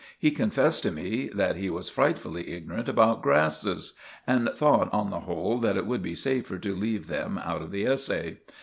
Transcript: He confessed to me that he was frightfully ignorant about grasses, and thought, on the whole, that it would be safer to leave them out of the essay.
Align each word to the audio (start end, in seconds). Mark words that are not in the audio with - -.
He 0.17 0.31
confessed 0.31 0.81
to 0.81 0.91
me 0.91 1.27
that 1.27 1.57
he 1.57 1.69
was 1.69 1.91
frightfully 1.91 2.49
ignorant 2.49 2.89
about 2.89 3.21
grasses, 3.21 3.93
and 4.25 4.49
thought, 4.55 4.91
on 4.91 5.11
the 5.11 5.19
whole, 5.19 5.59
that 5.59 5.77
it 5.77 5.85
would 5.85 6.01
be 6.01 6.15
safer 6.15 6.57
to 6.57 6.75
leave 6.75 7.05
them 7.05 7.37
out 7.37 7.61
of 7.61 7.69
the 7.69 7.85
essay. 7.85 8.39